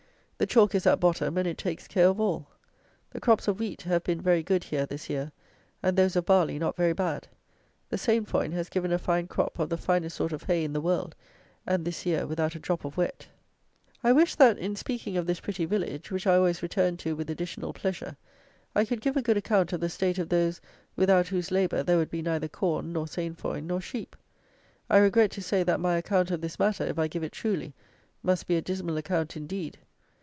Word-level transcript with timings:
The 0.41 0.47
chalk 0.47 0.73
is 0.73 0.87
at 0.87 0.99
bottom, 0.99 1.37
and 1.37 1.47
it 1.47 1.55
takes 1.55 1.87
care 1.87 2.07
of 2.07 2.19
all. 2.19 2.47
The 3.11 3.19
crops 3.19 3.47
of 3.47 3.59
wheat 3.59 3.83
have 3.83 4.03
been 4.03 4.19
very 4.19 4.41
good 4.41 4.63
here 4.63 4.87
this 4.87 5.07
year, 5.07 5.31
and 5.83 5.95
those 5.95 6.15
of 6.15 6.25
barley 6.25 6.57
not 6.57 6.75
very 6.75 6.93
bad. 6.93 7.27
The 7.89 7.99
sainfoin 7.99 8.51
has 8.51 8.67
given 8.67 8.91
a 8.91 8.97
fine 8.97 9.27
crop 9.27 9.59
of 9.59 9.69
the 9.69 9.77
finest 9.77 10.15
sort 10.15 10.33
of 10.33 10.41
hay 10.41 10.63
in 10.63 10.73
the 10.73 10.81
world, 10.81 11.13
and, 11.67 11.85
this 11.85 12.07
year, 12.07 12.25
without 12.25 12.55
a 12.55 12.59
drop 12.59 12.85
of 12.85 12.97
wet. 12.97 13.27
I 14.03 14.13
wish, 14.13 14.33
that, 14.33 14.57
in 14.57 14.75
speaking 14.75 15.15
of 15.15 15.27
this 15.27 15.39
pretty 15.39 15.65
village 15.65 16.09
(which 16.09 16.25
I 16.25 16.37
always 16.37 16.63
return 16.63 16.97
to 16.97 17.15
with 17.15 17.29
additional 17.29 17.71
pleasure), 17.71 18.17
I 18.75 18.83
could 18.83 18.99
give 18.99 19.15
a 19.15 19.21
good 19.21 19.37
account 19.37 19.73
of 19.73 19.79
the 19.79 19.89
state 19.89 20.17
of 20.17 20.29
those, 20.29 20.59
without 20.95 21.27
whose 21.27 21.51
labour 21.51 21.83
there 21.83 21.97
would 21.99 22.09
be 22.09 22.23
neither 22.23 22.47
corn 22.47 22.93
nor 22.93 23.07
sainfoin 23.07 23.67
nor 23.67 23.79
sheep. 23.79 24.15
I 24.89 24.97
regret 24.97 25.29
to 25.33 25.41
say, 25.43 25.61
that 25.61 25.79
my 25.79 25.97
account 25.97 26.31
of 26.31 26.41
this 26.41 26.57
matter, 26.57 26.85
if 26.85 26.97
I 26.97 27.07
give 27.07 27.21
it 27.23 27.31
truly, 27.31 27.75
must 28.23 28.47
be 28.47 28.55
a 28.57 28.61
dismal 28.63 28.97
account 28.97 29.37
indeed! 29.37 29.77